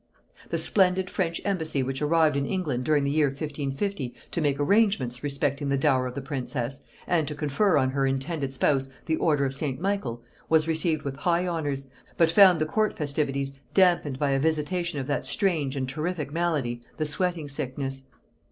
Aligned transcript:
The 0.49 0.57
splendid 0.57 1.11
French 1.11 1.39
embassy 1.45 1.83
which 1.83 2.01
arrived 2.01 2.35
in 2.35 2.47
England 2.47 2.85
during 2.85 3.03
the 3.03 3.11
year 3.11 3.27
1550 3.27 4.15
to 4.31 4.41
make 4.41 4.59
arrangements 4.59 5.21
respecting 5.23 5.69
the 5.69 5.77
dower 5.77 6.07
of 6.07 6.15
the 6.15 6.23
princess, 6.23 6.81
and 7.05 7.27
to 7.27 7.35
confer 7.35 7.77
on 7.77 7.91
her 7.91 8.07
intended 8.07 8.51
spouse 8.51 8.89
the 9.05 9.15
order 9.17 9.45
of 9.45 9.53
St. 9.53 9.79
Michael, 9.79 10.23
was 10.49 10.67
received 10.67 11.03
with 11.03 11.17
high 11.17 11.47
honors, 11.47 11.91
but 12.17 12.31
found 12.31 12.57
the 12.57 12.65
court 12.65 12.97
festivities 12.97 13.53
damped 13.75 14.17
by 14.17 14.31
a 14.31 14.39
visitation 14.39 14.97
of 14.99 15.05
that 15.05 15.27
strange 15.27 15.75
and 15.75 15.87
terrific 15.87 16.31
malady 16.33 16.81
the 16.97 17.05
sweating 17.05 17.47
sickness. 17.47 18.05